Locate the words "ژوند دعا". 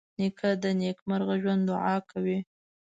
1.41-1.95